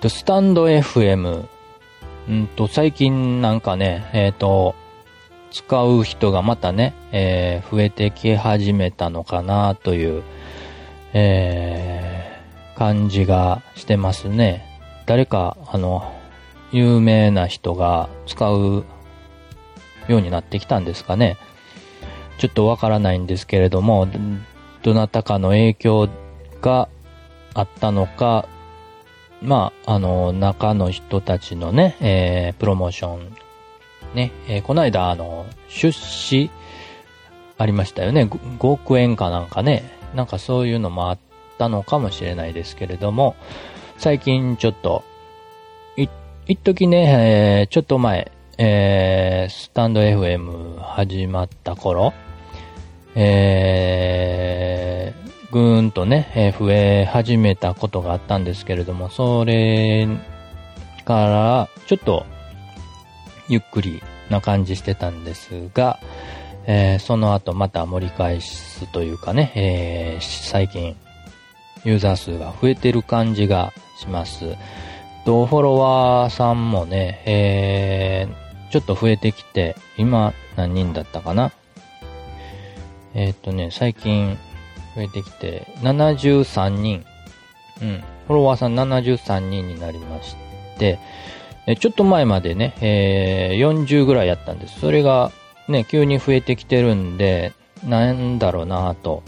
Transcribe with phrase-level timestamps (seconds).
[0.00, 1.46] と、スタンド FM。
[2.28, 4.74] うんと、最近なんかね、えっ、と、
[5.50, 10.22] 使う人がまたね、えー、増えてき始めたのかなという、
[11.12, 14.64] えー、感じがしてますね。
[15.06, 16.12] 誰か、あの、
[16.72, 18.84] 有名な人が使う
[20.08, 21.36] ようになってきたんですかね。
[22.38, 24.08] ちょっとわからないんですけれども、
[24.82, 26.08] どなたかの影響
[26.62, 26.88] が
[27.54, 28.46] あったのか、
[29.42, 33.36] まあ、あの、中の人たちのね、えー、プロモーション、
[34.14, 36.50] ね、えー、この間、あの、出資、
[37.56, 38.24] ありましたよね。
[38.24, 39.82] 5億円かなんかね。
[40.14, 41.18] なんかそういうのもあっ
[41.58, 43.36] たのかもしれないですけれども、
[43.98, 45.04] 最近ちょっと、
[45.96, 46.08] い、
[46.46, 52.12] 一時ね、えー、ちょっと前、えー、スタンド FM 始まった頃、
[53.14, 54.69] えー、
[55.50, 60.06] ぐーんとね、えー、増え始めたことがあったんですけれども、それ
[61.04, 62.24] からちょっと
[63.48, 65.98] ゆっくりな感じしてたんですが、
[66.66, 70.96] えー、その後また盛り返すというかね、えー、最近
[71.84, 74.56] ユーザー数が増えてる感じがします。
[75.24, 81.50] と、フォロワーさんもね、えー、ちょっと増えてきて、今何人だったかな？
[83.14, 84.38] えー、っとね、最近
[84.94, 87.04] 増えてきて、73人。
[87.82, 88.02] うん。
[88.26, 90.36] フォロワーさん73人になりまし
[90.78, 90.98] て、
[91.66, 94.80] えちょっと前までね、えー、40ぐらいやったんです。
[94.80, 95.30] それが
[95.68, 97.52] ね、急に増えてきてるんで、
[97.86, 99.22] なんだろうなと、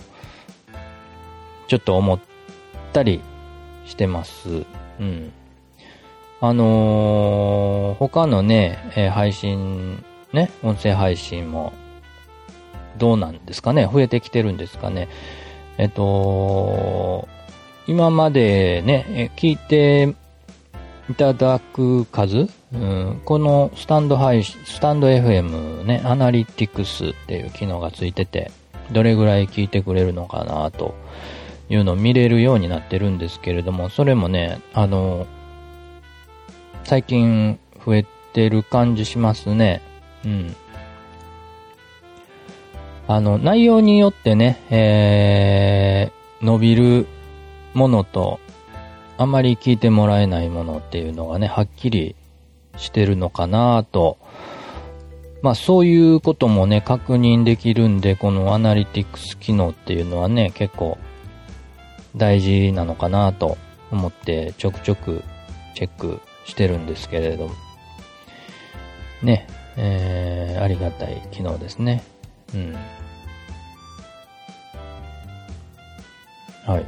[1.68, 2.20] ちょっと思っ
[2.92, 3.20] たり
[3.86, 4.64] してます。
[5.00, 5.32] うん。
[6.40, 11.72] あのー、他のね、えー、配信、ね、音声配信も
[12.98, 13.88] どうなんですかね？
[13.90, 15.08] 増えてきてるんですかね？
[15.78, 17.28] えっと、
[17.86, 20.14] 今までね、聞いて
[21.10, 28.50] いただく数、うん、このスタンド配信、スタンド FM ね、アナリティクスっていう機能がついてて、
[28.92, 30.94] どれぐらい聞いてくれるのかなと
[31.68, 35.26] いうのを見れるようになってるんですけれども、それもね、あの、
[36.84, 39.80] 最近増えてる感じしますね。
[40.24, 40.56] うん。
[43.08, 47.06] あの、内容によってね、えー、伸びる
[47.74, 48.40] ものと、
[49.18, 52.16] あんまり聞いてもらえないものっていうのがね、はっきり
[52.76, 54.18] してるのかなと。
[55.42, 60.98] まあそういうこともね、確認できるんで、このアナリティクス機能っていうのはね、結構
[62.16, 63.58] 大事なのかなと
[63.90, 65.22] 思ってちょくちょく
[65.74, 67.54] チェックしてるんですけれども。
[69.22, 69.46] ね、
[69.76, 72.02] えー、ありがたい機能ですね。
[72.54, 72.76] うん。
[76.66, 76.86] はい。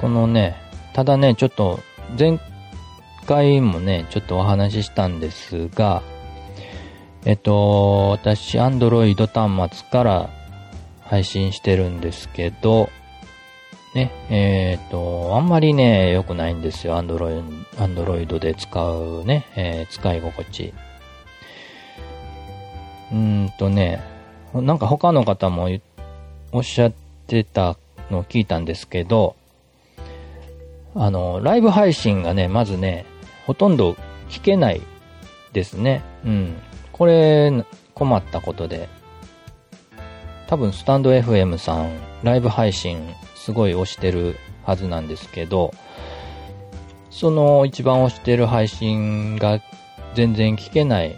[0.00, 0.56] このね、
[0.92, 1.80] ただね、ちょっと、
[2.18, 2.38] 前
[3.26, 6.02] 回もね、ちょっとお話ししたんですが、
[7.24, 10.30] えっと、私、アンドロイド端末から
[11.02, 12.88] 配信してるんですけど、
[13.94, 16.96] ね、えっ、と、あんまりね、良くないんですよ。
[16.96, 20.74] アンドロイド、アンドロイドで使うね、えー、使い心地。
[23.12, 24.02] うんとね、
[24.54, 25.68] なんか他の方も
[26.52, 26.92] おっしゃっ
[27.26, 27.76] てた
[28.10, 29.36] のを聞いたんですけど、
[30.94, 33.04] あの、ライブ配信がね、まずね、
[33.46, 33.96] ほとんど
[34.28, 34.80] 聞けない
[35.52, 36.02] ですね。
[36.24, 36.56] うん。
[36.92, 37.52] これ、
[37.94, 38.88] 困ったことで。
[40.48, 41.90] 多分、スタンド FM さん、
[42.22, 42.98] ライブ配信
[43.34, 45.74] すごい押してるはずなんですけど、
[47.10, 49.60] その一番押してる配信が
[50.14, 51.16] 全然聞けない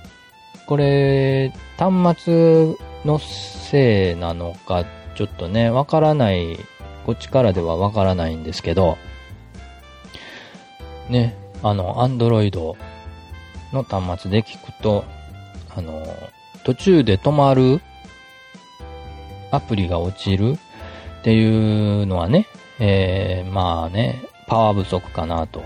[0.69, 2.75] これ、端末
[3.07, 4.85] のせいなのか、
[5.15, 6.59] ちょっとね、わからない、
[7.07, 8.99] こっちからではわからないんですけど、
[11.09, 12.77] ね、あの、アンドロイド
[13.73, 15.05] の端末で聞くと、
[15.75, 16.03] あの、
[16.65, 17.81] 途中で止まる
[19.51, 20.59] アプリが落ちる
[21.21, 22.47] っていうのはね、
[22.79, 25.63] えー、まあね、パワー不足かなと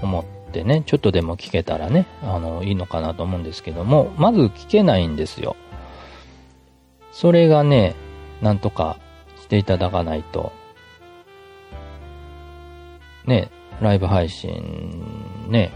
[0.00, 5.56] 思ってってね、ちょっとでも聞けたらね、あの、いいのかなと思うんですけども、まず聞けないんですよ。
[7.12, 7.94] それがね、
[8.42, 8.98] なんとか
[9.40, 10.52] していただかないと、
[13.26, 13.50] ね、
[13.80, 15.04] ライブ配信、
[15.48, 15.70] ね、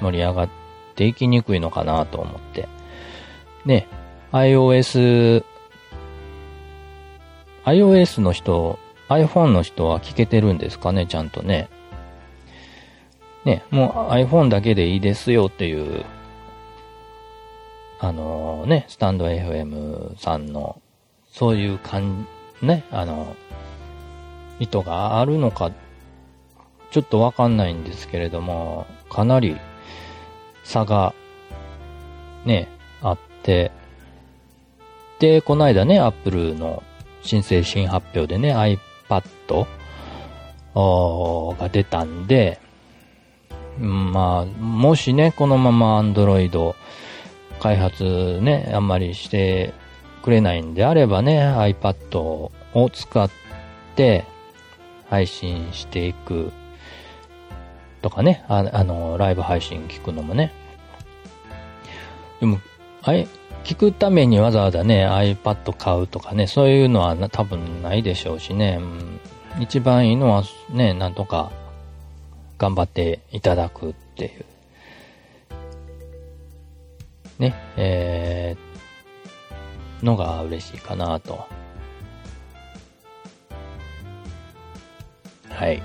[0.00, 0.48] 盛り上がっ
[0.94, 2.68] ていきにくいのかなと思って。
[3.64, 3.88] ね、
[4.32, 5.44] iOS、
[7.64, 8.78] iOS の人、
[9.08, 11.68] iPhone の人は聞けてるんですかね、ちゃんとね。
[13.44, 16.04] ね、もう iPhone だけでいいですよっていう、
[17.98, 20.80] あのね、スタンド FM さんの、
[21.32, 22.26] そういう感
[22.60, 23.36] じ、ね、あの、
[24.58, 25.70] 意図があるのか、
[26.90, 29.56] ちょっとわかんないんですけれども、かなり
[30.64, 31.14] 差が
[32.44, 32.68] ね、
[33.02, 33.72] あって、
[35.18, 36.82] で、この間ね、アップルの
[37.22, 39.66] 新製新発表でね、iPad
[41.58, 42.60] が出たんで、
[43.80, 46.74] まあ、もしね、このまま Android
[47.60, 49.72] 開発ね、あんまりして
[50.22, 53.30] くれないんであればね、iPad を使っ
[53.96, 54.24] て
[55.08, 56.52] 配信していく
[58.02, 60.52] とかね、ああの、ライブ配信聞くのもね。
[62.40, 62.58] でも、
[63.02, 63.28] あい、
[63.64, 68.78] 聞くためにわざわざね、iPad 買うとかね、そういうのは多分ないでしょうしね、
[69.56, 71.50] うん、一番いいのはね、なんとか
[72.60, 74.44] 頑張っていただくっていう。
[77.38, 81.46] ね、えー、のが嬉しいかなと。
[85.48, 85.82] はい。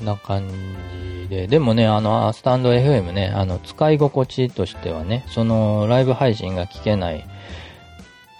[0.00, 7.22] な感じで、でもね、あの、スタンド FM ね、あの、使い心地としてはね、その、ライブ配信が聞けないっ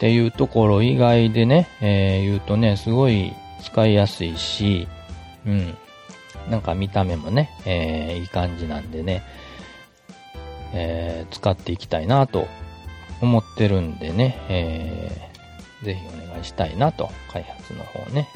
[0.01, 4.89] ていうところ以外でね、えー、言うとね、すごい使いやすいし、
[5.47, 5.77] うん。
[6.51, 9.23] なんか見た目もね、えー、いい感じなんでね、
[10.73, 12.47] えー、使っていきたいなと
[13.23, 18.29] 思ってるんでね、えー、ぜひお願いしたいなと、開発の方ね。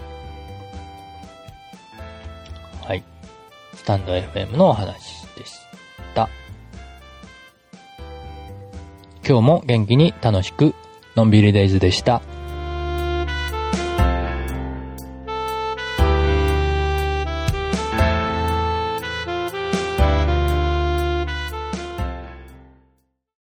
[2.85, 3.03] はい。
[3.75, 5.59] スタンド FM のお話でし
[6.15, 6.29] た。
[9.27, 10.75] 今日も元気に楽しく、
[11.17, 12.23] のんびりデイズでした。